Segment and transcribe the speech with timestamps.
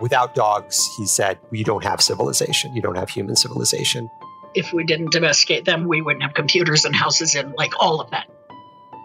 [0.00, 2.74] Without dogs, he said, we don't have civilization.
[2.74, 4.10] You don't have human civilization.
[4.54, 8.10] If we didn't domesticate them, we wouldn't have computers and houses and like all of
[8.10, 8.28] that.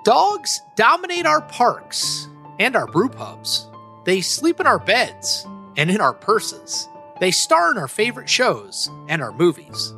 [0.04, 2.28] Dogs dominate our parks
[2.60, 3.68] and our brew pubs.
[4.06, 5.46] They sleep in our beds
[5.78, 6.88] and in our purses.
[7.20, 9.94] They star in our favorite shows and our movies.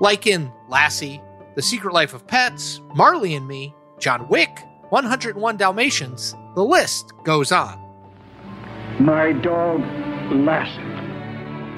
[0.00, 1.20] Like in Lassie,
[1.54, 4.60] The Secret Life of Pets, Marley and Me, John Wick,
[4.90, 7.80] 101 Dalmatians, the list goes on.
[9.00, 9.80] My dog,
[10.30, 10.80] Lassie.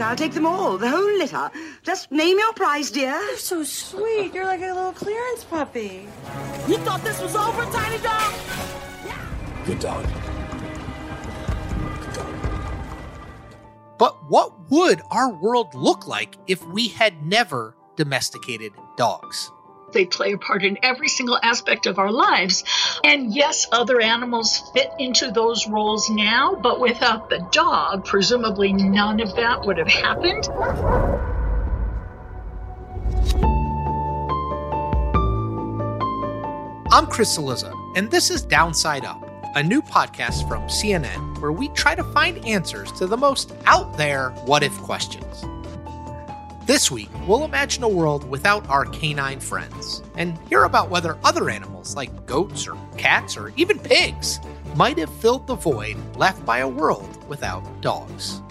[0.02, 1.50] I'll take them all, the whole litter.
[1.82, 3.18] Just name your price, dear.
[3.18, 4.34] You're so sweet.
[4.34, 6.06] You're like a little clearance puppy.
[6.68, 8.32] You thought this was over, Tiny dog.
[9.64, 10.04] Good Dog?
[12.00, 12.34] Good dog.
[13.98, 19.50] But what would our world look like if we had never domesticated dogs?
[19.96, 22.64] They play a part in every single aspect of our lives.
[23.02, 29.20] And yes, other animals fit into those roles now, but without the dog, presumably none
[29.20, 30.50] of that would have happened.
[36.92, 41.68] I'm Chris Cillizza, and this is Downside Up, a new podcast from CNN where we
[41.68, 45.46] try to find answers to the most out there what if questions.
[46.66, 51.48] This week, we'll imagine a world without our canine friends and hear about whether other
[51.48, 54.40] animals like goats or cats or even pigs
[54.74, 58.42] might have filled the void left by a world without dogs.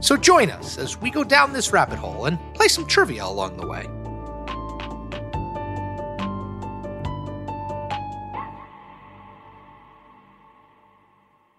[0.00, 3.58] So join us as we go down this rabbit hole and play some trivia along
[3.58, 3.86] the way.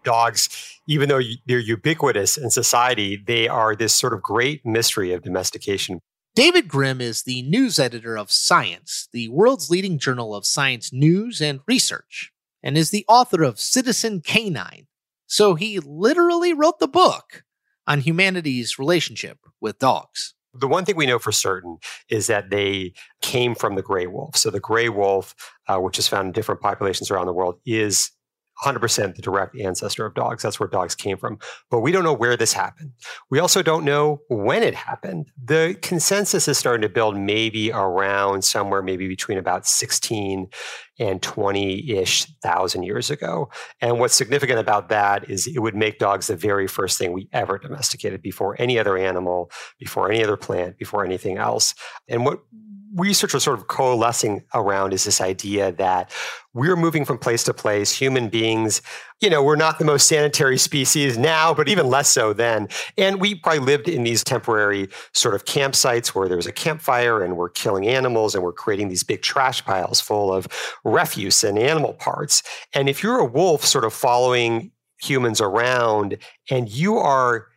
[0.10, 0.50] Dogs,
[0.88, 6.00] even though they're ubiquitous in society, they are this sort of great mystery of domestication.
[6.34, 11.42] David Grimm is the news editor of Science, the world's leading journal of science news
[11.42, 12.32] and research,
[12.64, 14.88] and is the author of Citizen Canine.
[15.28, 17.44] So he literally wrote the book
[17.86, 20.34] on humanity's relationship with dogs.
[20.56, 21.78] The one thing we know for certain
[22.10, 24.38] is that they came from the gray wolf.
[24.38, 25.36] So the gray wolf,
[25.68, 28.10] uh, which is found in different populations around the world, is
[28.64, 30.44] 100% the direct ancestor of dogs.
[30.44, 31.40] That's where dogs came from.
[31.70, 32.92] But we don't know where this happened.
[33.30, 35.32] We also don't know when it happened.
[35.44, 40.50] The consensus is starting to build maybe around somewhere, maybe between about 16
[41.00, 43.50] and 20 ish thousand years ago.
[43.80, 47.30] And what's significant about that is it would make dogs the very first thing we
[47.32, 49.50] ever domesticated before any other animal,
[49.80, 51.74] before any other plant, before anything else.
[52.10, 52.40] And what
[52.96, 56.12] research was sort of coalescing around is this idea that
[56.54, 57.92] we're moving from place to place.
[57.92, 58.82] Human beings,
[59.22, 62.68] you know, we're not the most sanitary species now, but even less so then.
[62.98, 67.24] And we probably lived in these temporary sort of campsites where there was a campfire
[67.24, 70.48] and we're killing animals and we're creating these big trash piles full of
[70.84, 72.42] refuse and animal parts.
[72.74, 74.72] And if you're a wolf sort of following
[75.02, 76.18] humans around
[76.50, 77.48] and you are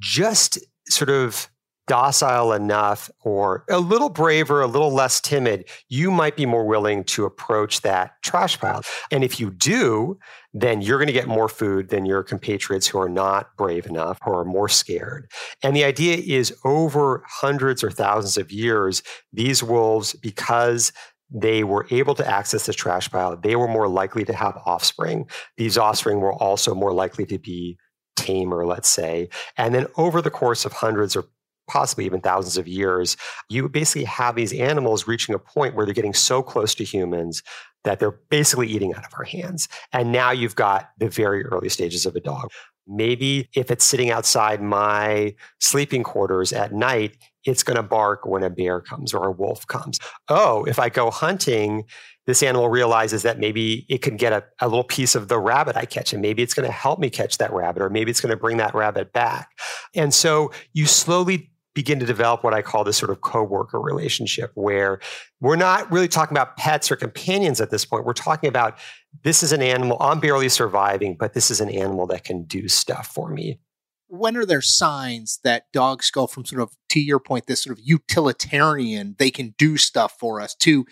[0.00, 1.48] just sort of
[1.92, 7.04] docile enough or a little braver, a little less timid, you might be more willing
[7.04, 8.80] to approach that trash pile.
[9.10, 10.18] And if you do,
[10.54, 14.18] then you're going to get more food than your compatriots who are not brave enough
[14.24, 15.30] or are more scared.
[15.62, 20.94] And the idea is over hundreds or thousands of years, these wolves, because
[21.30, 25.28] they were able to access the trash pile, they were more likely to have offspring.
[25.58, 27.76] These offspring were also more likely to be
[28.16, 29.28] tamer, let's say.
[29.58, 31.26] And then over the course of hundreds or
[31.68, 33.16] possibly even thousands of years,
[33.48, 37.42] you basically have these animals reaching a point where they're getting so close to humans
[37.84, 39.68] that they're basically eating out of our hands.
[39.92, 42.48] And now you've got the very early stages of a dog.
[42.86, 48.42] Maybe if it's sitting outside my sleeping quarters at night, it's going to bark when
[48.42, 49.98] a bear comes or a wolf comes.
[50.28, 51.84] Oh, if I go hunting,
[52.26, 55.76] this animal realizes that maybe it can get a, a little piece of the rabbit
[55.76, 58.20] I catch, and maybe it's going to help me catch that rabbit, or maybe it's
[58.20, 59.50] going to bring that rabbit back.
[59.94, 64.50] And so you slowly begin to develop what I call this sort of co-worker relationship
[64.54, 65.00] where
[65.40, 68.04] we're not really talking about pets or companions at this point.
[68.04, 68.78] We're talking about
[69.24, 72.68] this is an animal, I'm barely surviving, but this is an animal that can do
[72.68, 73.60] stuff for me.
[74.08, 77.78] When are there signs that dogs go from sort of, to your point, this sort
[77.78, 80.84] of utilitarian, they can do stuff for us, to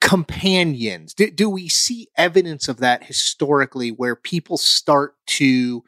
[0.00, 1.14] companions?
[1.14, 5.84] Do, do we see evidence of that historically where people start to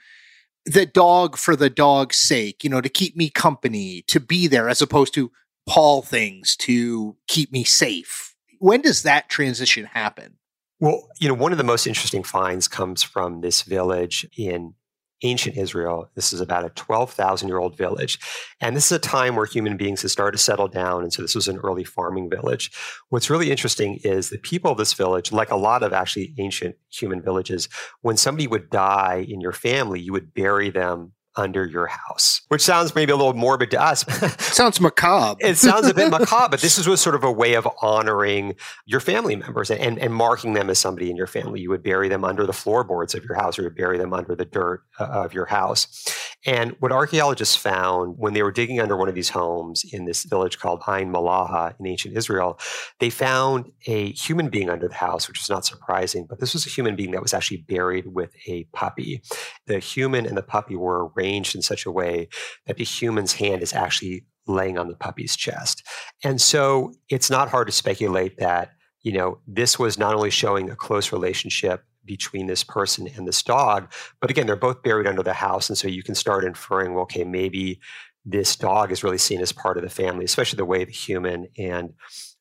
[0.69, 4.69] the dog for the dog's sake, you know, to keep me company, to be there
[4.69, 5.31] as opposed to
[5.67, 8.35] paw things to keep me safe.
[8.59, 10.35] When does that transition happen?
[10.81, 14.75] Well, you know, one of the most interesting finds comes from this village in
[15.23, 16.11] ancient Israel.
[16.15, 18.19] This is about a 12,000 year old village.
[18.61, 21.03] And this is a time where human beings had started to settle down.
[21.03, 22.71] And so this was an early farming village.
[23.09, 26.77] What's really interesting is the people of this village, like a lot of actually ancient
[26.91, 27.69] human villages,
[28.03, 32.61] when somebody would die in your family, you would bury them under your house, which
[32.61, 34.05] sounds maybe a little morbid to us.
[34.55, 35.39] sounds macabre.
[35.41, 39.01] it sounds a bit macabre, but this was sort of a way of honoring your
[39.01, 41.61] family members and, and marking them as somebody in your family.
[41.61, 44.13] You would bury them under the floorboards of your house or you would bury them
[44.13, 46.05] under the dirt uh, of your house.
[46.47, 50.25] And what archaeologists found when they were digging under one of these homes in this
[50.25, 52.61] village called Ain Mallaha in ancient Israel,
[53.01, 56.65] they found a human being under the house, which is not surprising, but this was
[56.65, 59.21] a human being that was actually buried with a puppy.
[59.67, 62.29] The human and the puppy were arranged in such a way
[62.67, 65.83] that the human's hand is actually laying on the puppy's chest.
[66.25, 68.71] And so it's not hard to speculate that,
[69.03, 73.45] you know, this was not only showing a close relationship between this person and this
[73.45, 75.69] dog, but again, they're both buried under the house.
[75.69, 77.79] And so you can start inferring, well, okay, maybe
[78.25, 81.47] this dog is really seen as part of the family, especially the way the human
[81.57, 81.95] and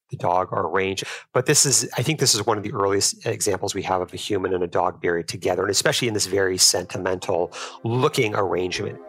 [0.10, 1.04] the dog are arranged.
[1.34, 4.14] But this is, I think, this is one of the earliest examples we have of
[4.14, 7.52] a human and a dog buried together, and especially in this very sentimental
[7.84, 9.00] looking arrangement.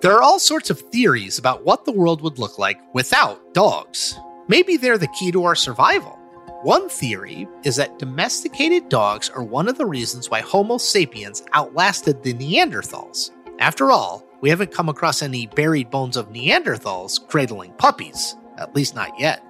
[0.00, 4.18] There are all sorts of theories about what the world would look like without dogs.
[4.48, 6.19] Maybe they're the key to our survival.
[6.62, 12.22] One theory is that domesticated dogs are one of the reasons why Homo sapiens outlasted
[12.22, 13.30] the Neanderthals.
[13.60, 18.94] After all, we haven't come across any buried bones of Neanderthals cradling puppies, at least
[18.94, 19.42] not yet.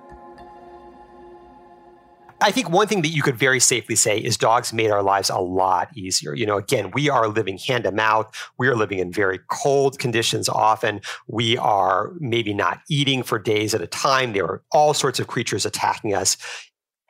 [2.42, 5.28] I think one thing that you could very safely say is dogs made our lives
[5.28, 6.34] a lot easier.
[6.34, 8.32] You know, again, we are living hand to mouth.
[8.56, 11.02] We are living in very cold conditions often.
[11.26, 14.32] We are maybe not eating for days at a time.
[14.32, 16.38] There are all sorts of creatures attacking us.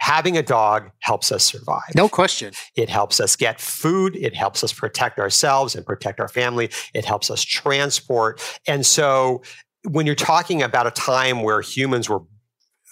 [0.00, 1.94] Having a dog helps us survive.
[1.94, 2.52] No question.
[2.74, 4.16] It helps us get food.
[4.16, 6.70] It helps us protect ourselves and protect our family.
[6.94, 8.42] It helps us transport.
[8.66, 9.42] And so
[9.84, 12.22] when you're talking about a time where humans were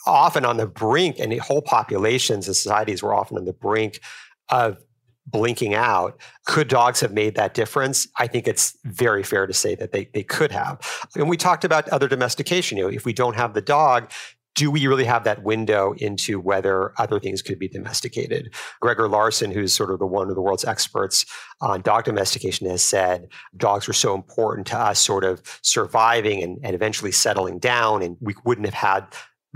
[0.07, 4.01] often on the brink, and whole populations and societies were often on the brink
[4.49, 4.79] of
[5.27, 6.19] blinking out.
[6.47, 8.09] Could dogs have made that difference?
[8.19, 10.81] I think it's very fair to say that they, they could have.
[11.15, 12.79] And we talked about other domestication.
[12.79, 14.11] You know, if we don't have the dog,
[14.59, 18.53] do we really have that window into whether other things could be domesticated?
[18.83, 21.25] Greger Larson, who's sort of the one of the world's experts
[21.61, 26.59] on dog domestication, has said dogs were so important to us sort of surviving and,
[26.65, 29.07] and eventually settling down, and we wouldn't have had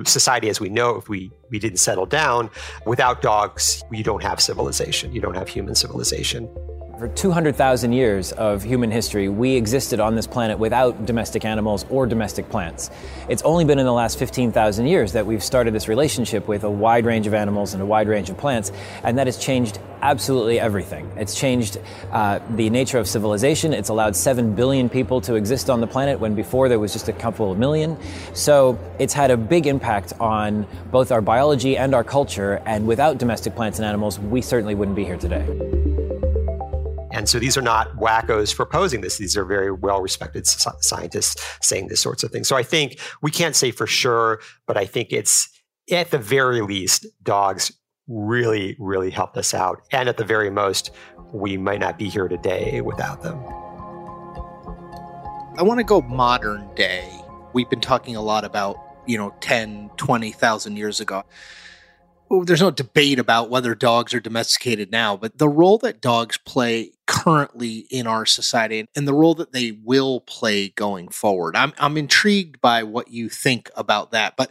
[0.06, 2.48] society as we know if we we didn't settle down.
[2.86, 5.12] Without dogs you don't have civilization.
[5.12, 6.48] You don't have human civilization
[6.98, 12.06] for 200,000 years of human history, we existed on this planet without domestic animals or
[12.06, 12.90] domestic plants.
[13.28, 16.70] It's only been in the last 15,000 years that we've started this relationship with a
[16.70, 18.70] wide range of animals and a wide range of plants,
[19.02, 21.10] and that has changed absolutely everything.
[21.16, 21.78] It's changed
[22.12, 23.72] uh, the nature of civilization.
[23.72, 27.08] It's allowed 7 billion people to exist on the planet when before there was just
[27.08, 27.96] a couple of million.
[28.32, 33.18] So it's had a big impact on both our biology and our culture, and without
[33.18, 36.01] domestic plants and animals, we certainly wouldn't be here today.
[37.22, 39.16] And so these are not wackos proposing this.
[39.16, 42.48] These are very well respected scientists saying this sorts of things.
[42.48, 45.48] So I think we can't say for sure, but I think it's
[45.92, 47.70] at the very least, dogs
[48.08, 49.82] really, really helped us out.
[49.92, 50.90] And at the very most,
[51.32, 53.38] we might not be here today without them.
[55.56, 57.08] I want to go modern day.
[57.52, 61.22] We've been talking a lot about, you know, 10, 20,000 years ago
[62.40, 66.92] there's no debate about whether dogs are domesticated now, but the role that dogs play
[67.06, 71.54] currently in our society and the role that they will play going forward.
[71.56, 74.34] I'm I'm intrigued by what you think about that.
[74.36, 74.50] But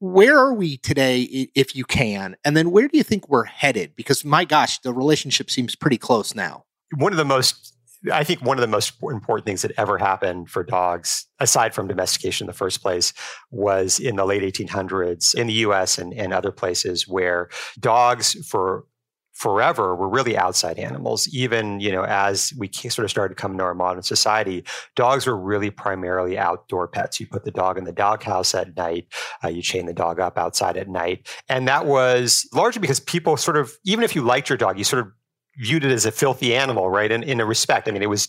[0.00, 1.22] where are we today
[1.54, 2.36] if you can?
[2.44, 3.94] And then where do you think we're headed?
[3.94, 6.64] Because my gosh, the relationship seems pretty close now.
[6.96, 7.71] One of the most
[8.10, 11.86] I think one of the most important things that ever happened for dogs, aside from
[11.86, 13.12] domestication in the first place,
[13.50, 18.86] was in the late 1800s in the US and, and other places where dogs for
[19.34, 21.26] forever were really outside animals.
[21.32, 25.36] Even, you know, as we sort of started coming to our modern society, dogs were
[25.36, 27.18] really primarily outdoor pets.
[27.18, 29.06] You put the dog in the doghouse at night,
[29.42, 31.28] uh, you chain the dog up outside at night.
[31.48, 34.84] And that was largely because people sort of, even if you liked your dog, you
[34.84, 35.12] sort of
[35.56, 37.10] viewed it as a filthy animal, right?
[37.10, 37.88] In, in a respect.
[37.88, 38.28] I mean, it was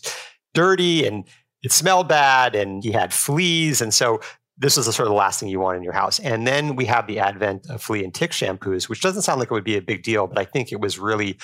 [0.52, 1.24] dirty and
[1.62, 3.80] it smelled bad and he had fleas.
[3.80, 4.20] And so
[4.56, 6.20] this was the sort of the last thing you want in your house.
[6.20, 9.50] And then we have the advent of flea and tick shampoos, which doesn't sound like
[9.50, 11.38] it would be a big deal, but I think it was really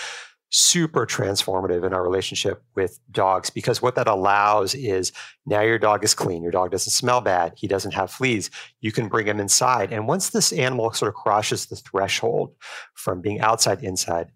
[0.53, 5.13] super transformative in our relationship with dogs because what that allows is
[5.47, 8.51] now your dog is clean, your dog doesn't smell bad, he doesn't have fleas.
[8.81, 9.93] You can bring him inside.
[9.93, 12.53] And once this animal sort of crosses the threshold
[12.95, 14.33] from being outside inside,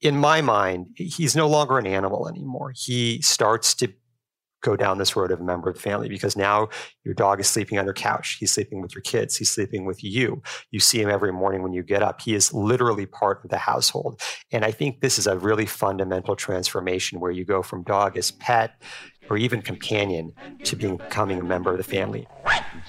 [0.00, 2.72] in my mind, he's no longer an animal anymore.
[2.74, 3.92] He starts to
[4.62, 6.68] go down this road of a member of the family because now
[7.04, 8.36] your dog is sleeping on your couch.
[8.40, 9.36] He's sleeping with your kids.
[9.36, 10.42] He's sleeping with you.
[10.72, 12.20] You see him every morning when you get up.
[12.20, 14.20] He is literally part of the household.
[14.50, 18.32] And I think this is a really fundamental transformation where you go from dog as
[18.32, 18.82] pet
[19.30, 20.32] or even companion
[20.64, 22.26] to becoming a member of the family.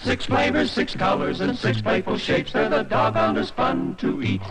[0.03, 2.53] Six flavors, six colors, and six playful shapes.
[2.53, 4.41] They're the dog hunters fun to eat.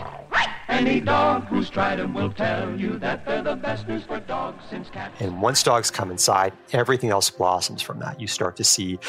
[0.77, 4.63] Any dog who's tried them will tell you that they're the best news for dogs
[4.69, 5.19] since cats.
[5.19, 8.21] And once dogs come inside, everything else blossoms from that.
[8.21, 8.99] You start to see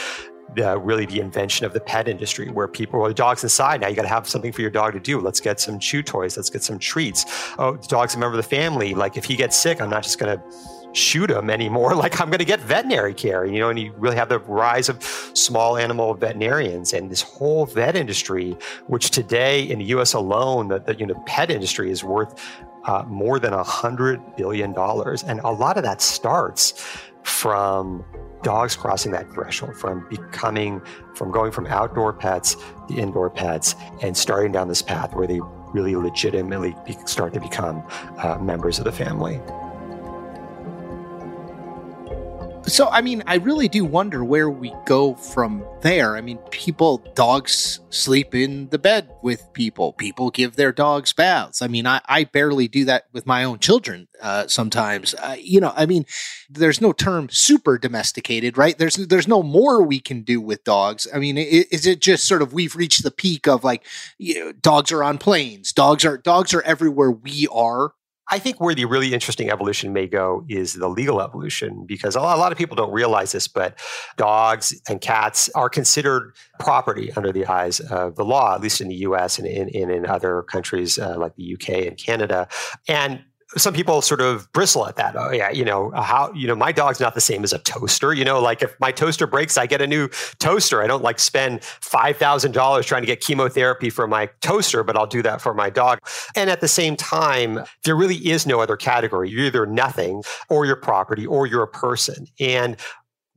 [0.55, 3.83] the, really the invention of the pet industry where people, well, the dog's inside.
[3.83, 5.21] Now you got to have something for your dog to do.
[5.21, 6.39] Let's get some chew toys.
[6.39, 7.27] Let's get some treats.
[7.59, 8.95] Oh, the dog's a member of the family.
[8.95, 10.45] Like if he gets sick, I'm not just going to
[10.92, 11.95] shoot them anymore.
[11.99, 14.88] Like I'm going to get veterinary care, you know, and you really have the rise
[14.88, 15.02] of
[15.35, 20.14] small animal veterinarians and this whole vet industry, which today in the U.S.
[20.14, 22.40] alone, the, the you know pet industry is worth
[22.85, 26.87] uh, more than a hundred billion dollars, and a lot of that starts
[27.25, 28.04] from
[28.42, 30.80] dogs crossing that threshold from becoming
[31.14, 32.57] from going from outdoor pets
[32.88, 35.40] to indoor pets and starting down this path where they
[35.75, 37.83] really legitimately start to become
[38.18, 39.40] uh, members of the family.
[42.69, 46.17] So, I mean, I really do wonder where we go from there.
[46.17, 49.95] I mean, people, dogs sleep in the bed with people.
[49.95, 51.63] People give their dogs baths.
[51.63, 55.15] I mean, I, I barely do that with my own children uh, sometimes.
[55.15, 56.05] Uh, you know, I mean,
[56.51, 58.77] there's no term super domesticated, right?
[58.77, 61.07] There's there's no more we can do with dogs.
[61.13, 63.87] I mean, is it just sort of we've reached the peak of like,
[64.19, 67.95] you know, dogs are on planes, dogs are dogs are everywhere we are
[68.31, 72.21] I think where the really interesting evolution may go is the legal evolution, because a
[72.21, 73.79] lot, of people don't realize this, but
[74.17, 78.89] dogs and cats are considered property under the eyes of the law, at least in
[78.89, 82.49] the US and in, in, in other countries uh, like the UK and Canada.
[82.87, 83.23] And
[83.57, 85.17] some people sort of bristle at that.
[85.17, 88.12] Oh yeah, you know how you know my dog's not the same as a toaster.
[88.12, 90.83] You know, like if my toaster breaks, I get a new toaster.
[90.83, 94.97] I don't like spend five thousand dollars trying to get chemotherapy for my toaster, but
[94.97, 95.99] I'll do that for my dog.
[96.37, 99.31] And at the same time, there really is no other category.
[99.31, 102.26] You're either nothing, or your property, or you're a person.
[102.38, 102.76] And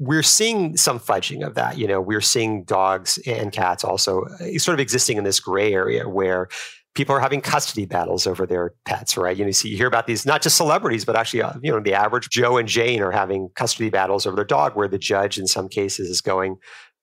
[0.01, 1.77] we're seeing some fudging of that.
[1.77, 5.71] You know, we're seeing dogs and cats also uh, sort of existing in this gray
[5.73, 6.49] area where
[6.93, 9.37] people are having custody battles over their pets, right?
[9.37, 11.79] You know, see, you hear about these, not just celebrities, but actually, uh, you know,
[11.79, 15.37] the average Joe and Jane are having custody battles over their dog, where the judge,
[15.37, 16.57] in some cases, is going,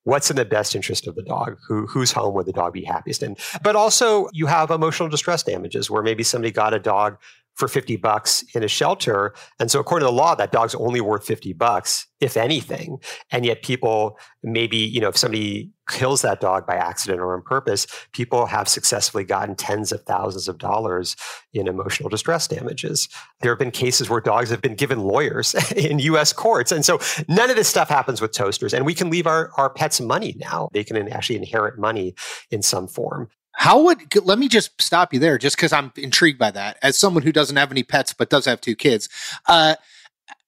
[0.04, 2.82] what's in the best interest of the dog who whose home would the dog be
[2.82, 7.18] happiest in but also you have emotional distress damages where maybe somebody got a dog
[7.58, 9.34] for 50 bucks in a shelter.
[9.58, 12.98] And so according to the law, that dog's only worth 50 bucks, if anything.
[13.32, 17.42] And yet people maybe, you know, if somebody kills that dog by accident or on
[17.42, 21.16] purpose, people have successfully gotten tens of thousands of dollars
[21.52, 23.08] in emotional distress damages.
[23.40, 26.70] There have been cases where dogs have been given lawyers in US courts.
[26.70, 28.72] And so none of this stuff happens with toasters.
[28.72, 30.68] And we can leave our, our pets money now.
[30.72, 32.14] They can actually inherit money
[32.52, 33.28] in some form.
[33.58, 36.78] How would let me just stop you there, just because I'm intrigued by that.
[36.80, 39.08] As someone who doesn't have any pets but does have two kids,
[39.46, 39.74] uh,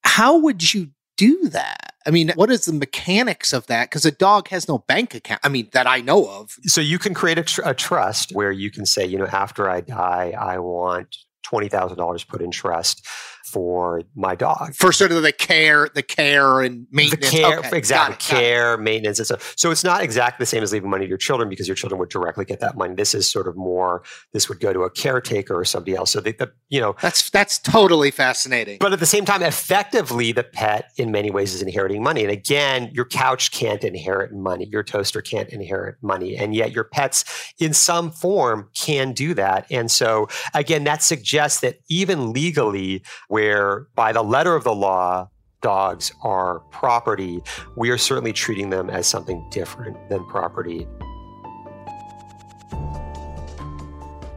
[0.03, 1.93] how would you do that?
[2.07, 3.89] I mean, what is the mechanics of that?
[3.89, 5.41] Because a dog has no bank account.
[5.43, 6.55] I mean, that I know of.
[6.63, 9.69] So you can create a, tr- a trust where you can say, you know, after
[9.69, 13.05] I die, I want twenty thousand dollars put in trust
[13.45, 17.31] for my dog for sort of the care, the care and maintenance.
[17.31, 19.53] The care, okay, exactly, it, care, maintenance, and stuff.
[19.57, 21.99] So it's not exactly the same as leaving money to your children because your children
[21.99, 22.95] would directly get that money.
[22.95, 24.03] This is sort of more.
[24.33, 26.11] This would go to a caretaker or somebody else.
[26.11, 28.77] So they, the, you know, that's that's totally fascinating.
[28.79, 32.23] But at the same time, effectively, the pet in many ways is inheriting money.
[32.23, 34.67] And again, your couch can't inherit money.
[34.71, 39.65] Your toaster can't inherit money, and yet your pets, in some form, can do that.
[39.71, 44.73] And so again, that suggests that even legally, where where by the letter of the
[44.73, 45.27] law,
[45.63, 47.41] dogs are property,
[47.75, 50.87] we are certainly treating them as something different than property.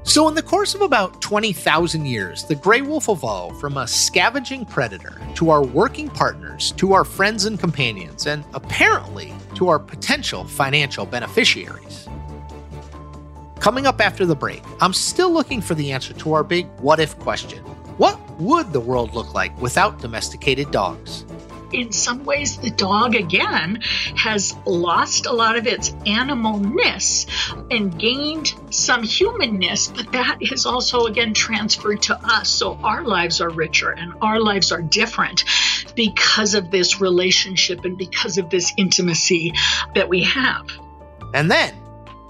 [0.05, 4.65] So, in the course of about 20,000 years, the gray wolf evolved from a scavenging
[4.65, 10.45] predator to our working partners, to our friends and companions, and apparently to our potential
[10.45, 12.09] financial beneficiaries.
[13.61, 17.01] Coming up after the break, I'm still looking for the answer to our big what
[17.01, 17.63] if question
[17.99, 21.25] what would the world look like without domesticated dogs?
[21.75, 23.81] in some ways, the dog again
[24.17, 27.27] has lost a lot of its animalness
[27.71, 32.49] and gained some humanness, but that is also again transferred to us.
[32.49, 35.45] So our lives are richer and our lives are different
[35.95, 39.53] because of this relationship and because of this intimacy
[39.95, 40.67] that we have.
[41.35, 41.75] And then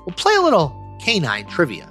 [0.07, 1.91] we'll play a little canine trivia.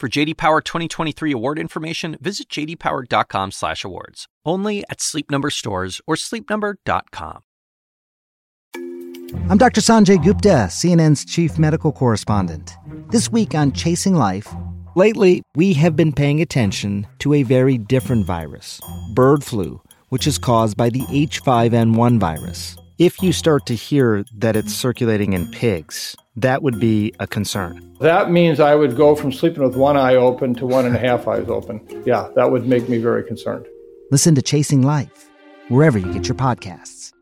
[0.00, 4.28] For JD Power 2023 award information, visit jdpower.com/awards.
[4.46, 7.40] Only at Sleep Number stores or sleepnumber.com.
[9.50, 9.82] I'm Dr.
[9.82, 12.78] Sanjay Gupta, CNN's chief medical correspondent.
[13.10, 14.48] This week on Chasing Life,
[14.96, 18.80] lately we have been paying attention to a very different virus,
[19.14, 22.79] bird flu, which is caused by the H5N1 virus.
[23.00, 27.96] If you start to hear that it's circulating in pigs, that would be a concern.
[27.98, 30.98] That means I would go from sleeping with one eye open to one and a
[30.98, 31.80] half eyes open.
[32.04, 33.64] Yeah, that would make me very concerned.
[34.10, 35.30] Listen to Chasing Life,
[35.68, 37.14] wherever you get your podcasts.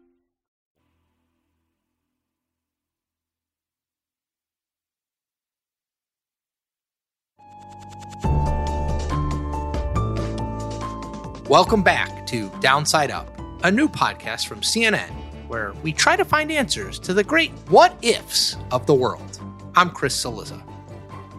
[11.49, 13.31] Welcome back to Downside Up,
[13.63, 15.18] a new podcast from CNN
[15.49, 19.41] where we try to find answers to the great what ifs of the world.
[19.75, 20.63] I'm Chris Cillizza.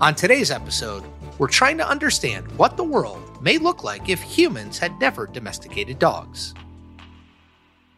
[0.01, 1.03] On today's episode,
[1.37, 5.99] we're trying to understand what the world may look like if humans had never domesticated
[5.99, 6.53] dogs.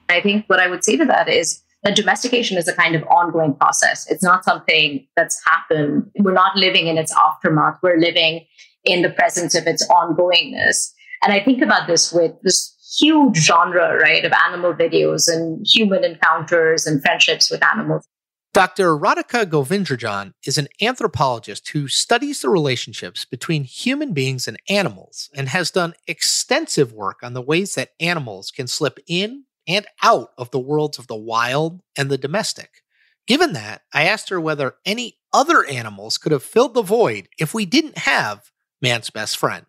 [0.09, 3.03] I think what I would say to that is that domestication is a kind of
[3.03, 4.09] ongoing process.
[4.11, 6.11] It's not something that's happened.
[6.19, 7.79] We're not living in its aftermath.
[7.81, 8.45] We're living
[8.83, 10.91] in the presence of its ongoingness.
[11.23, 16.03] And I think about this with this huge genre, right, of animal videos and human
[16.03, 18.07] encounters and friendships with animals.
[18.53, 18.97] Dr.
[18.97, 25.47] Radhika Govindrajan is an anthropologist who studies the relationships between human beings and animals and
[25.47, 30.51] has done extensive work on the ways that animals can slip in and out of
[30.51, 32.83] the worlds of the wild and the domestic.
[33.25, 37.53] Given that, I asked her whether any other animals could have filled the void if
[37.53, 39.65] we didn't have man's best friend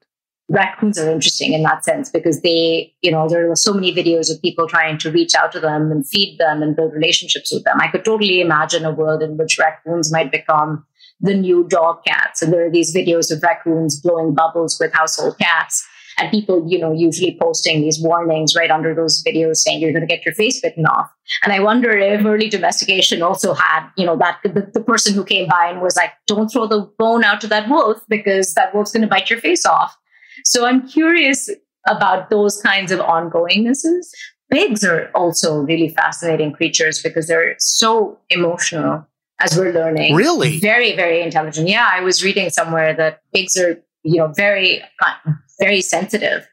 [0.48, 4.30] raccoons are interesting in that sense because they, you know, there are so many videos
[4.30, 7.64] of people trying to reach out to them and feed them and build relationships with
[7.64, 7.80] them.
[7.80, 10.84] I could totally imagine a world in which raccoons might become
[11.20, 12.42] the new dog cats.
[12.42, 15.86] And there are these videos of raccoons blowing bubbles with household cats.
[16.18, 20.06] And people, you know, usually posting these warnings right under those videos saying you're going
[20.06, 21.10] to get your face bitten off.
[21.42, 25.24] And I wonder if early domestication also had, you know, that the, the person who
[25.24, 28.74] came by and was like, don't throw the bone out to that wolf because that
[28.74, 29.96] wolf's going to bite your face off.
[30.44, 31.50] So I'm curious
[31.88, 34.06] about those kinds of ongoingnesses.
[34.50, 39.06] Pigs are also really fascinating creatures because they're so emotional
[39.40, 40.14] as we're learning.
[40.14, 40.58] Really?
[40.58, 41.68] Very, very intelligent.
[41.68, 46.46] Yeah, I was reading somewhere that pigs are, you know, very, uh, very sensitive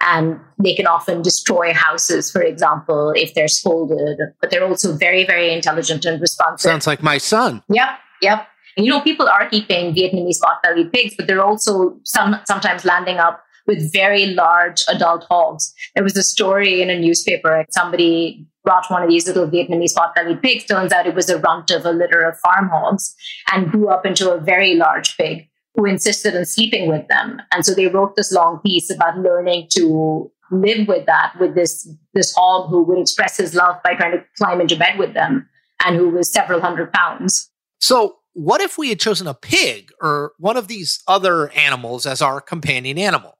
[0.00, 5.24] and they can often destroy houses, for example, if they're scolded, but they're also very,
[5.24, 6.70] very intelligent and responsive.
[6.70, 7.62] Sounds like my son.
[7.68, 7.88] Yep,
[8.20, 8.46] yep.
[8.76, 13.42] You know, people are keeping Vietnamese pot-bellied pigs, but they're also some sometimes landing up
[13.66, 15.72] with very large adult hogs.
[15.94, 17.64] There was a story in a newspaper.
[17.70, 20.66] Somebody brought one of these little Vietnamese pot-bellied pigs.
[20.66, 23.14] Turns out it was a runt of a litter of farm hogs
[23.52, 27.40] and grew up into a very large pig who insisted on sleeping with them.
[27.52, 31.88] And so they wrote this long piece about learning to live with that, with this,
[32.14, 35.48] this hog who would express his love by trying to climb into bed with them
[35.84, 37.50] and who was several hundred pounds.
[37.80, 42.20] So what if we had chosen a pig or one of these other animals as
[42.20, 43.38] our companion animal?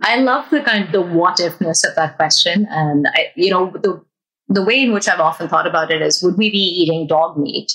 [0.00, 3.72] I love the kind of the what ifness of that question, and I, you know
[3.82, 4.00] the
[4.46, 7.36] the way in which I've often thought about it is: would we be eating dog
[7.36, 7.72] meat?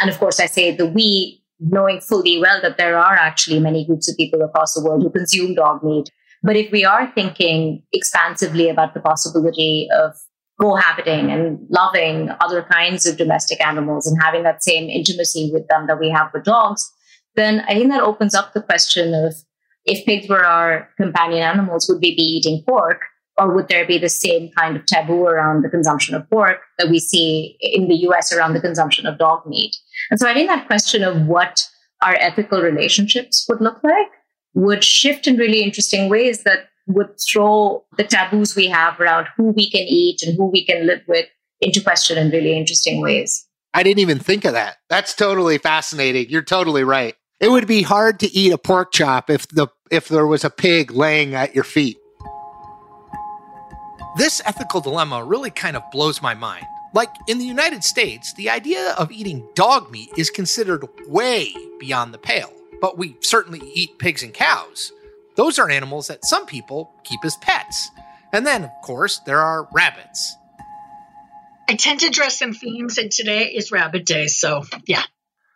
[0.00, 3.84] And of course, I say the we, knowing fully well that there are actually many
[3.84, 6.08] groups of people across the world who consume dog meat.
[6.42, 10.14] But if we are thinking expansively about the possibility of
[10.60, 15.86] cohabiting and loving other kinds of domestic animals and having that same intimacy with them
[15.86, 16.90] that we have with dogs,
[17.34, 19.34] then I think that opens up the question of
[19.84, 23.02] if pigs were our companion animals, would we be eating pork?
[23.38, 26.88] Or would there be the same kind of taboo around the consumption of pork that
[26.88, 29.76] we see in the US around the consumption of dog meat?
[30.10, 31.68] And so I think that question of what
[32.02, 34.08] our ethical relationships would look like
[34.54, 39.50] would shift in really interesting ways that would throw the taboos we have around who
[39.50, 41.26] we can eat and who we can live with
[41.60, 43.46] into question in really interesting ways.
[43.74, 44.78] I didn't even think of that.
[44.88, 46.30] That's totally fascinating.
[46.30, 47.14] You're totally right.
[47.40, 50.50] It would be hard to eat a pork chop if the if there was a
[50.50, 51.98] pig laying at your feet.
[54.16, 56.64] This ethical dilemma really kind of blows my mind.
[56.94, 62.14] Like in the United States, the idea of eating dog meat is considered way beyond
[62.14, 64.92] the pale, but we certainly eat pigs and cows.
[65.36, 67.90] Those are animals that some people keep as pets.
[68.32, 70.36] And then, of course, there are rabbits.
[71.68, 75.02] I tend to dress in themes, and today is Rabbit Day, so yeah.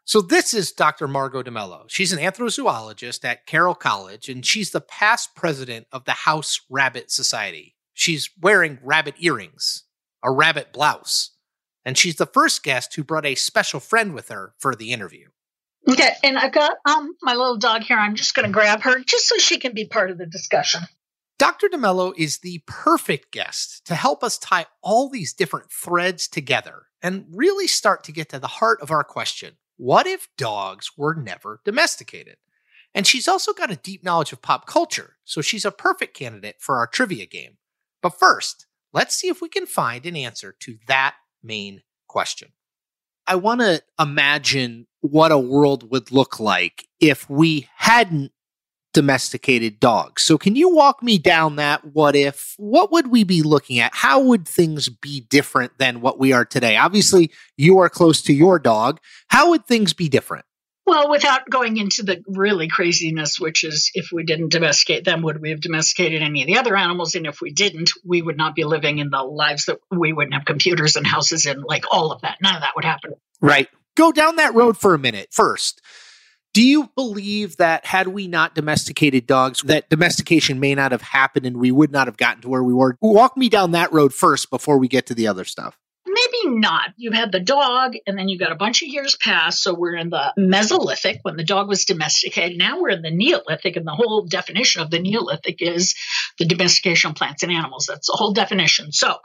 [0.04, 1.06] So this is Dr.
[1.06, 1.84] Margot DeMello.
[1.86, 7.12] She's an anthrozoologist at Carroll College, and she's the past president of the House Rabbit
[7.12, 7.76] Society.
[7.94, 9.84] She's wearing rabbit earrings,
[10.24, 11.30] a rabbit blouse,
[11.84, 15.28] and she's the first guest who brought a special friend with her for the interview.
[15.88, 17.96] Okay, and I've got um my little dog here.
[17.96, 20.82] I'm just going to grab her just so she can be part of the discussion.
[21.38, 21.68] Dr.
[21.68, 27.24] DeMello is the perfect guest to help us tie all these different threads together and
[27.32, 31.62] really start to get to the heart of our question what if dogs were never
[31.64, 32.36] domesticated?
[32.94, 36.56] And she's also got a deep knowledge of pop culture, so she's a perfect candidate
[36.58, 37.56] for our trivia game.
[38.02, 42.50] But first, let's see if we can find an answer to that main question.
[43.30, 48.32] I want to imagine what a world would look like if we hadn't
[48.92, 50.24] domesticated dogs.
[50.24, 52.54] So can you walk me down that what if?
[52.56, 53.94] What would we be looking at?
[53.94, 56.76] How would things be different than what we are today?
[56.76, 58.98] Obviously, you are close to your dog.
[59.28, 60.44] How would things be different?
[60.86, 65.40] Well, without going into the really craziness, which is if we didn't domesticate them, would
[65.40, 67.14] we have domesticated any of the other animals?
[67.14, 70.34] And if we didn't, we would not be living in the lives that we wouldn't
[70.34, 72.38] have computers and houses and like all of that.
[72.42, 73.12] None of that would happen.
[73.40, 73.68] Right.
[73.96, 75.80] Go down that road for a minute first.
[76.52, 81.46] Do you believe that had we not domesticated dogs, that domestication may not have happened
[81.46, 82.96] and we would not have gotten to where we were?
[83.00, 85.78] Walk me down that road first before we get to the other stuff.
[86.44, 86.90] Not.
[86.96, 89.62] You've had the dog, and then you've got a bunch of years past.
[89.62, 92.58] So we're in the Mesolithic when the dog was domesticated.
[92.58, 95.94] Now we're in the Neolithic, and the whole definition of the Neolithic is
[96.38, 97.86] the domestication of plants and animals.
[97.86, 98.92] That's the whole definition.
[98.92, 99.16] So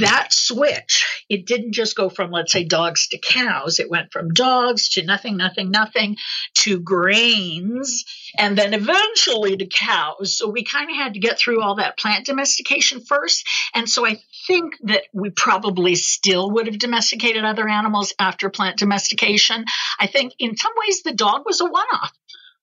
[0.00, 3.78] that switch, it didn't just go from, let's say, dogs to cows.
[3.80, 6.16] It went from dogs to nothing, nothing, nothing
[6.58, 8.04] to grains,
[8.38, 10.36] and then eventually to cows.
[10.36, 13.46] So we kind of had to get through all that plant domestication first.
[13.74, 18.78] And so I think that we probably still would have domesticated other animals after plant
[18.78, 19.64] domestication.
[20.00, 22.12] I think in some ways the dog was a one off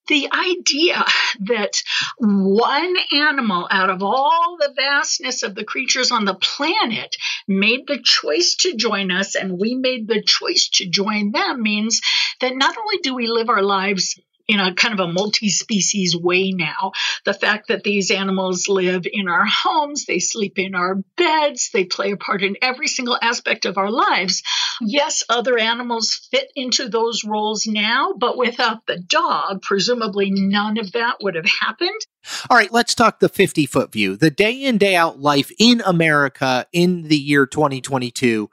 [0.10, 1.06] the idea
[1.42, 1.82] that
[2.18, 7.16] one animal out of all the vastness of the creatures on the planet
[7.48, 12.02] made the choice to join us and we made the choice to join them means
[12.42, 16.52] that not only do we live our lives in a kind of a multi-species way
[16.52, 16.92] now.
[17.24, 21.86] The fact that these animals live in our homes, they sleep in our beds, they
[21.86, 24.42] play a part in every single aspect of our lives.
[24.82, 30.94] Yes, other animals fit into those roles now, but without the dog, presumably none of
[30.94, 32.02] that would have happened.
[32.50, 34.16] All right, let's talk the 50 foot view.
[34.16, 38.50] The day in, day out life in America in the year 2022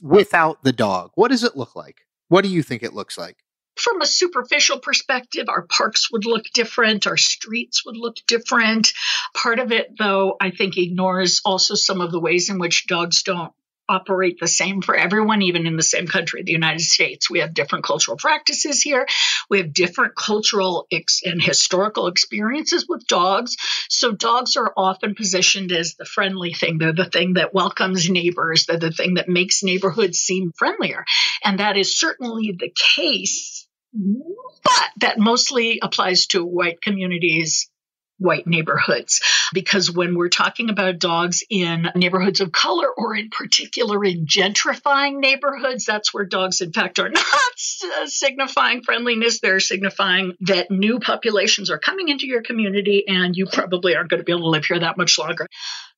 [0.00, 1.10] without the dog.
[1.14, 2.02] What does it look like?
[2.28, 3.38] What do you think it looks like?
[3.76, 8.92] From a superficial perspective, our parks would look different, our streets would look different.
[9.34, 13.22] Part of it, though, I think ignores also some of the ways in which dogs
[13.22, 13.52] don't
[13.88, 17.30] operate the same for everyone, even in the same country, the United States.
[17.30, 19.06] We have different cultural practices here.
[19.48, 23.56] We have different cultural ex- and historical experiences with dogs.
[23.88, 26.78] So dogs are often positioned as the friendly thing.
[26.78, 28.66] They're the thing that welcomes neighbors.
[28.66, 31.04] They're the thing that makes neighborhoods seem friendlier.
[31.44, 33.55] And that is certainly the case
[34.64, 37.70] but that mostly applies to white communities
[38.18, 39.20] white neighborhoods.
[39.52, 45.18] Because when we're talking about dogs in neighborhoods of color or in particular in gentrifying
[45.18, 49.40] neighborhoods that's where dogs in fact are not signifying friendliness.
[49.40, 54.20] They're signifying that new populations are coming into your community and you probably aren't going
[54.20, 55.46] to be able to live here that much longer.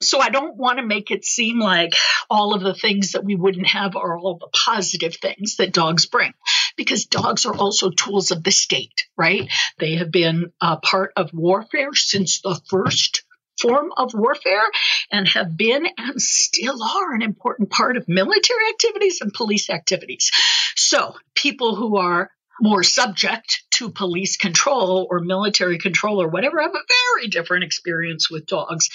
[0.00, 1.94] So I don't want to make it seem like
[2.30, 6.06] all of the things that we wouldn't have are all the positive things that dogs
[6.06, 6.32] bring
[6.78, 9.50] because dogs are also tools of the state, right?
[9.78, 13.24] They have been a part of warfare since the first
[13.60, 14.64] form of warfare
[15.10, 20.30] and have been and still are an important part of military activities and police activities.
[20.76, 26.74] So people who are more subject to police control or military control or whatever have
[26.74, 28.88] a very different experience with dogs.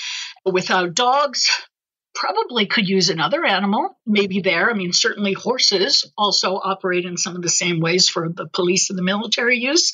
[0.45, 1.49] Without dogs,
[2.15, 4.69] probably could use another animal, maybe there.
[4.69, 8.89] I mean, certainly horses also operate in some of the same ways for the police
[8.89, 9.91] and the military use.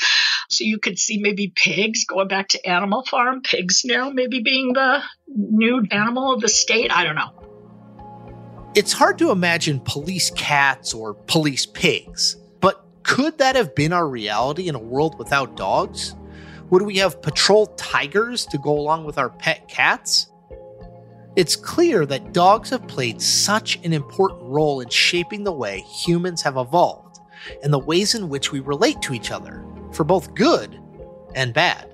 [0.50, 4.74] So you could see maybe pigs going back to Animal Farm, pigs now maybe being
[4.74, 6.92] the new animal of the state.
[6.92, 8.72] I don't know.
[8.76, 14.08] It's hard to imagine police cats or police pigs, but could that have been our
[14.08, 16.16] reality in a world without dogs?
[16.70, 20.30] Would we have patrol tigers to go along with our pet cats?
[21.36, 26.42] It's clear that dogs have played such an important role in shaping the way humans
[26.42, 27.20] have evolved
[27.64, 29.64] and the ways in which we relate to each other,
[29.94, 30.80] for both good
[31.36, 31.94] and bad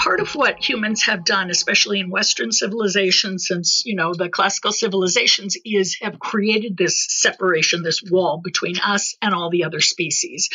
[0.00, 4.72] part of what humans have done, especially in Western civilization, since you know the classical
[4.72, 10.48] civilizations, is have created this separation, this wall between us and all the other species.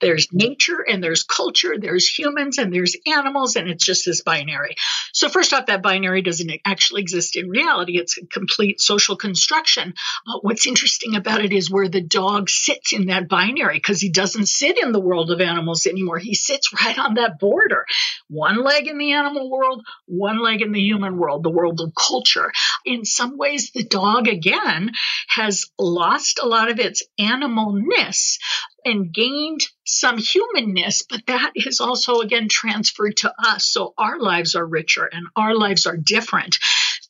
[0.00, 4.76] There's nature and there's culture, there's humans and there's animals, and it's just this binary.
[5.12, 7.98] So first off, that binary doesn't actually exist in reality.
[7.98, 9.94] It's a complete social construction.
[10.26, 14.10] But what's interesting about it is where the dog sits in that binary because he
[14.10, 16.18] doesn't sit in the world of animals anymore.
[16.18, 17.84] He sits right on that border.
[18.28, 21.92] One leg in the animal world, one leg in the human world, the world of
[21.94, 22.52] culture.
[22.84, 24.92] In some ways, the dog again
[25.28, 28.38] has lost a lot of its animalness
[28.84, 33.66] and gained some humanness, but that is also again transferred to us.
[33.66, 36.58] So our lives are richer and our lives are different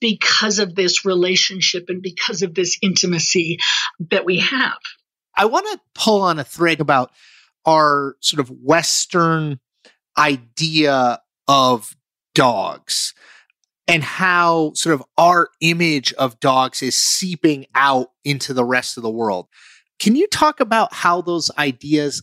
[0.01, 3.59] because of this relationship and because of this intimacy
[4.11, 4.79] that we have.
[5.35, 7.11] I want to pull on a thread about
[7.65, 9.61] our sort of Western
[10.19, 11.97] idea of
[12.35, 13.15] dogs
[13.89, 19.03] and how sort of our image of dogs is seeping out into the rest of
[19.03, 19.49] the world.
[19.99, 22.23] Can you talk about how those ideas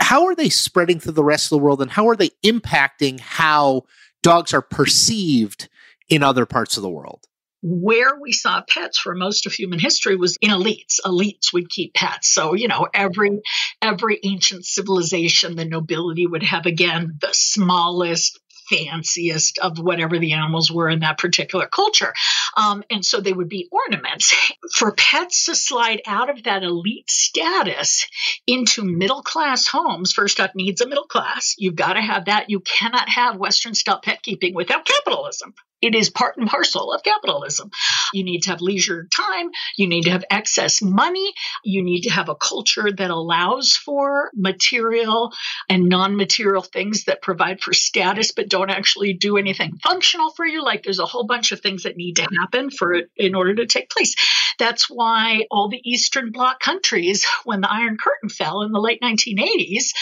[0.00, 3.18] how are they spreading through the rest of the world and how are they impacting
[3.20, 3.82] how
[4.22, 5.68] dogs are perceived
[6.08, 7.27] in other parts of the world?
[7.62, 11.00] Where we saw pets for most of human history was in elites.
[11.04, 12.30] Elites would keep pets.
[12.30, 13.40] So, you know, every
[13.82, 20.70] every ancient civilization, the nobility would have again the smallest fanciest of whatever the animals
[20.70, 22.12] were in that particular culture.
[22.56, 24.34] Um, and so they would be ornaments.
[24.76, 28.06] For pets to slide out of that elite status
[28.46, 31.54] into middle class homes, first up needs a middle class.
[31.56, 32.50] You've got to have that.
[32.50, 37.02] You cannot have Western style pet keeping without capitalism it is part and parcel of
[37.02, 37.70] capitalism.
[38.12, 39.50] You need to have leisure time.
[39.76, 41.32] You need to have excess money.
[41.64, 45.32] You need to have a culture that allows for material
[45.68, 50.44] and non material things that provide for status but don't actually do anything functional for
[50.44, 50.64] you.
[50.64, 53.54] Like there's a whole bunch of things that need to happen for it in order
[53.56, 54.14] to take place.
[54.58, 59.00] That's why all the Eastern Bloc countries, when the Iron Curtain fell in the late
[59.00, 59.92] 1980s,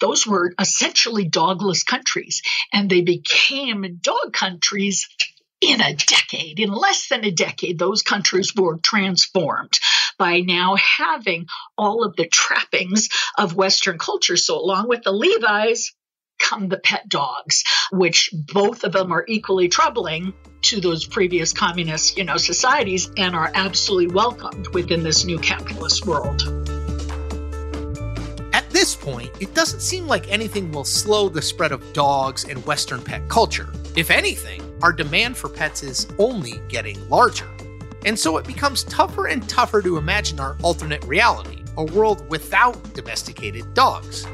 [0.00, 5.08] those were essentially dogless countries, and they became dog countries
[5.60, 6.58] in a decade.
[6.58, 9.78] In less than a decade, those countries were transformed
[10.18, 14.36] by now having all of the trappings of Western culture.
[14.36, 15.94] So, along with the Levi's,
[16.40, 20.32] come the pet dogs, which both of them are equally troubling
[20.62, 26.06] to those previous communist, you know, societies and are absolutely welcomed within this new capitalist
[26.06, 26.59] world
[29.00, 33.28] point, it doesn't seem like anything will slow the spread of dogs and Western pet
[33.28, 33.72] culture.
[33.96, 37.48] If anything, our demand for pets is only getting larger.
[38.06, 42.94] And so it becomes tougher and tougher to imagine our alternate reality, a world without
[42.94, 44.26] domesticated dogs.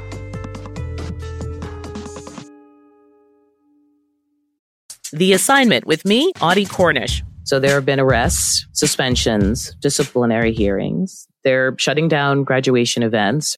[5.13, 7.23] The assignment with me, Audie Cornish.
[7.43, 11.27] So there have been arrests, suspensions, disciplinary hearings.
[11.45, 13.57] They're shutting down graduation events.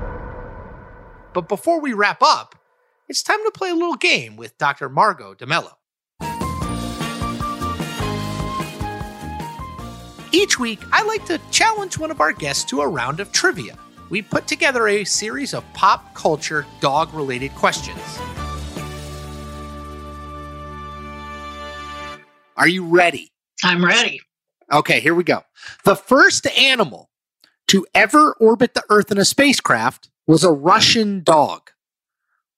[1.33, 2.55] But before we wrap up,
[3.07, 4.89] it's time to play a little game with Dr.
[4.89, 5.73] Margot DeMello.
[10.33, 13.77] Each week, I like to challenge one of our guests to a round of trivia.
[14.09, 17.99] We put together a series of pop culture dog related questions.
[22.55, 23.31] Are you ready?
[23.63, 24.21] I'm ready.
[24.71, 25.43] Okay, here we go.
[25.83, 27.09] The first animal
[27.67, 31.71] to ever orbit the Earth in a spacecraft was a Russian dog.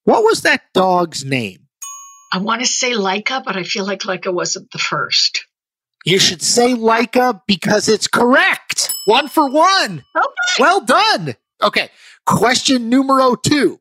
[0.04, 1.68] What was that dog's name?
[2.32, 5.46] I want to say Laika, but I feel like Laika wasn't the first.
[6.06, 8.94] You should say Laika because it's correct.
[9.06, 10.04] One for one.
[10.16, 10.60] Okay.
[10.60, 11.36] Well done.
[11.62, 11.90] Okay.
[12.26, 13.80] Question numero two.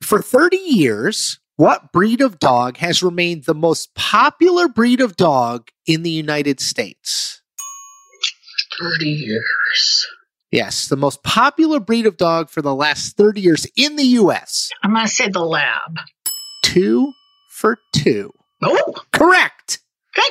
[0.00, 5.68] For 30 years, what breed of dog has remained the most popular breed of dog
[5.86, 7.42] in the United States?
[8.80, 10.06] 30 years.
[10.52, 14.68] Yes, the most popular breed of dog for the last 30 years in the US.
[14.82, 15.98] I'm going to say the lab.
[16.62, 17.12] Two
[17.48, 18.32] for two.
[18.62, 19.80] Oh, correct.
[20.16, 20.28] Okay.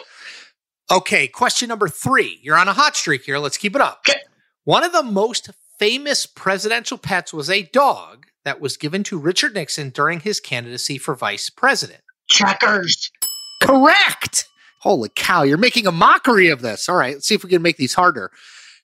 [0.91, 2.39] Okay, question number three.
[2.43, 3.39] You're on a hot streak here.
[3.39, 4.03] Let's keep it up.
[4.07, 4.19] Okay.
[4.63, 9.55] One of the most famous presidential pets was a dog that was given to Richard
[9.55, 12.01] Nixon during his candidacy for vice president.
[12.29, 13.11] Checkers.
[13.63, 14.45] Correct.
[14.81, 16.87] Holy cow, you're making a mockery of this.
[16.87, 18.31] All right, let's see if we can make these harder.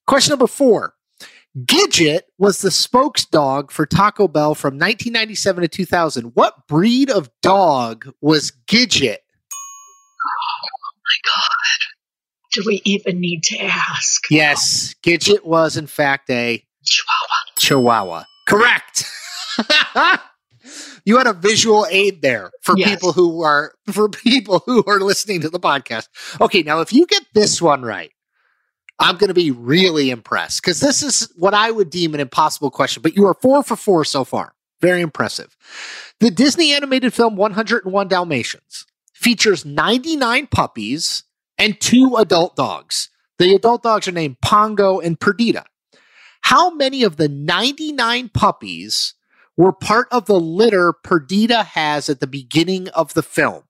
[0.08, 0.94] Question number four.
[1.66, 6.26] Gidget was the spokes dog for Taco Bell from 1997 to 2000.
[6.36, 9.18] What breed of dog was Gidget?
[10.24, 11.88] Oh my God.
[12.54, 14.22] Do we even need to ask?
[14.30, 17.36] Yes, Gidget was in fact a Chihuahua.
[17.58, 18.24] Chihuahua.
[18.48, 19.06] Correct.
[21.06, 22.90] you had a visual aid there for Yes.
[22.90, 26.08] people who are for people who are listening to the podcast.
[26.40, 28.12] Okay, now if you get this one right,
[29.00, 32.72] I'm going to be really impressed because this is what I would deem an impossible
[32.72, 33.04] question.
[33.04, 34.54] But you are four for four so far.
[34.82, 35.56] Very impressive.
[36.20, 41.24] The Disney animated film 101 Dalmatians features 99 puppies
[41.58, 43.10] and two adult dogs.
[43.40, 45.66] The adult dogs are named Pongo and Perdita.
[46.42, 49.14] How many of the 99 puppies
[49.56, 53.64] were part of the litter Perdita has at the beginning of the film?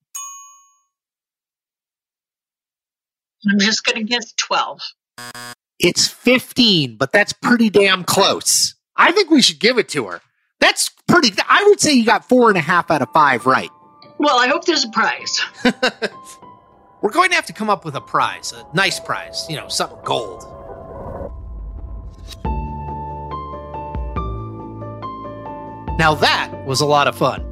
[3.50, 4.82] I'm just going to guess 12.
[5.80, 8.76] It's 15, but that's pretty damn close.
[8.96, 10.22] I think we should give it to her.
[10.60, 13.70] That's pretty, I would say you got four and a half out of five right.
[14.18, 15.40] Well, I hope there's a prize.
[17.02, 19.68] We're going to have to come up with a prize, a nice prize, you know,
[19.68, 20.44] something gold.
[26.00, 27.44] Now that was a lot of fun.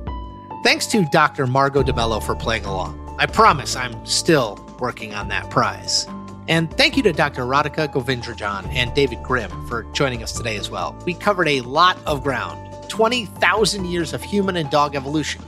[0.63, 1.45] Thanks to Dr.
[1.45, 3.15] Margot DeMello for playing along.
[3.19, 6.07] I promise I'm still working on that prize.
[6.47, 7.43] And thank you to Dr.
[7.43, 10.95] Radhika Govindrajan and David Grimm for joining us today as well.
[11.03, 15.41] We covered a lot of ground 20,000 years of human and dog evolution.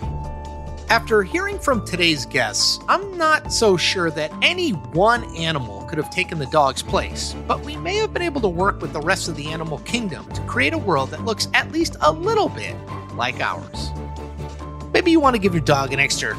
[0.89, 6.09] After hearing from today's guests, I'm not so sure that any one animal could have
[6.09, 9.27] taken the dog's place, but we may have been able to work with the rest
[9.27, 12.75] of the animal kingdom to create a world that looks at least a little bit
[13.15, 13.91] like ours.
[14.93, 16.35] Maybe you want to give your dog an extra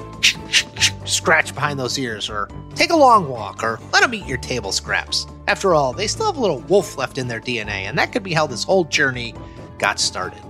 [1.09, 4.73] scratch behind those ears, or take a long walk, or let them eat your table
[4.73, 5.27] scraps.
[5.47, 8.23] After all, they still have a little wolf left in their DNA, and that could
[8.23, 9.35] be how this whole journey
[9.79, 10.42] got started.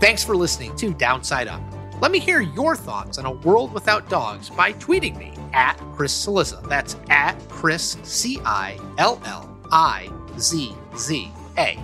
[0.00, 1.60] Thanks for listening to Downside Up.
[2.00, 6.12] Let me hear your thoughts on a world without dogs by tweeting me at Chris
[6.12, 6.66] Cillizza.
[6.68, 11.78] That's at Chris C I L L I Z Z A.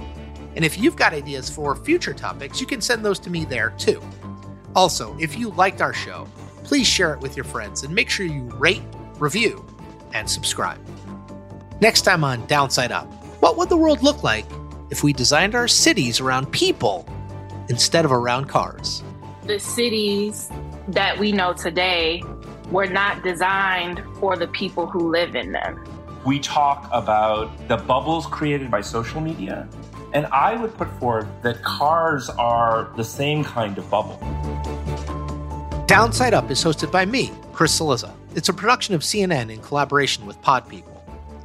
[0.57, 3.73] And if you've got ideas for future topics, you can send those to me there
[3.79, 4.03] too.
[4.75, 6.27] Also, if you liked our show,
[6.68, 8.83] please share it with your friends and make sure you rate,
[9.18, 9.64] review,
[10.12, 10.78] and subscribe.
[11.81, 14.46] Next time on Downside Up, what would the world look like
[14.90, 17.09] if we designed our cities around people
[17.68, 19.02] instead of around cars?
[19.48, 20.50] the cities
[20.88, 22.22] that we know today
[22.70, 25.83] were not designed for the people who live in them.
[26.26, 29.66] We talk about the bubbles created by social media,
[30.12, 34.18] and I would put forth that cars are the same kind of bubble.
[35.88, 38.12] Downside Up is hosted by me, Chris Cillizza.
[38.35, 41.03] It's a production of CNN in collaboration with Pod People.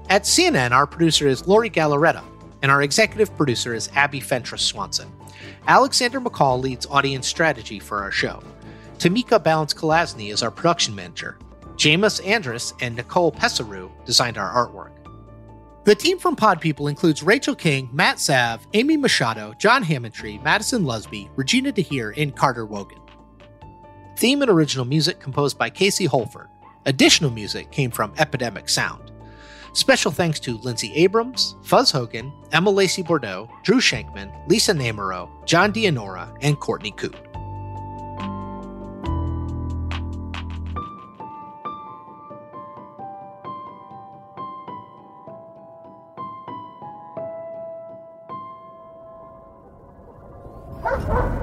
[0.09, 2.21] At CNN, our producer is Lori Galarreta,
[2.61, 5.09] and our executive producer is Abby Fentress Swanson.
[5.65, 8.43] Alexander McCall leads audience strategy for our show.
[8.97, 11.37] Tameeka Ballance Kolasny is our production manager.
[11.77, 14.91] Jamus Andrest and Nicole Pesaru designed our artwork.
[15.85, 20.83] The team from Pod People includes Rachel King, Matt Sav, Amy Machado, John Hammondtree, Madison
[20.83, 22.99] Lusby, Regina DeHeer, and Carter Wogan.
[24.15, 26.47] Theme and original music composed by Casey Holford.
[26.85, 29.11] Additional music came from Epidemic Sound.
[29.73, 35.73] Special thanks to Lindsay Abrams, Fuzz Hogan, Emma Lacey Bordeaux, Drew Shenkman, Lisa Namerow, John
[35.73, 37.17] Dianora, and Courtney Coop.